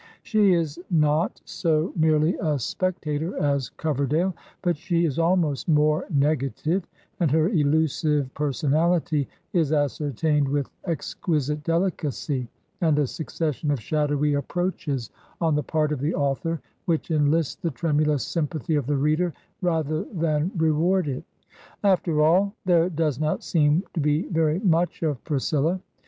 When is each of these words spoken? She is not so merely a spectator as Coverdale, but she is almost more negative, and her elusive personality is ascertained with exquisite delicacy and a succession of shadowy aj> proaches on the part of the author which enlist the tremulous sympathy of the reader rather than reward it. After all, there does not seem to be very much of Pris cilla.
She 0.23 0.53
is 0.53 0.79
not 0.89 1.39
so 1.45 1.93
merely 1.95 2.35
a 2.39 2.57
spectator 2.57 3.37
as 3.37 3.69
Coverdale, 3.69 4.33
but 4.63 4.75
she 4.75 5.05
is 5.05 5.19
almost 5.19 5.67
more 5.69 6.07
negative, 6.09 6.87
and 7.19 7.29
her 7.29 7.49
elusive 7.49 8.33
personality 8.33 9.27
is 9.53 9.71
ascertained 9.71 10.49
with 10.49 10.71
exquisite 10.85 11.63
delicacy 11.63 12.49
and 12.81 12.97
a 12.97 13.05
succession 13.05 13.69
of 13.69 13.79
shadowy 13.79 14.31
aj> 14.31 14.47
proaches 14.47 15.11
on 15.39 15.53
the 15.53 15.61
part 15.61 15.91
of 15.91 15.99
the 15.99 16.15
author 16.15 16.59
which 16.85 17.11
enlist 17.11 17.61
the 17.61 17.69
tremulous 17.69 18.23
sympathy 18.23 18.73
of 18.73 18.87
the 18.87 18.97
reader 18.97 19.31
rather 19.61 20.05
than 20.05 20.49
reward 20.57 21.07
it. 21.07 21.23
After 21.83 22.23
all, 22.23 22.55
there 22.65 22.89
does 22.89 23.19
not 23.19 23.43
seem 23.43 23.83
to 23.93 23.99
be 23.99 24.23
very 24.29 24.57
much 24.61 25.03
of 25.03 25.23
Pris 25.23 25.47
cilla. 25.51 25.79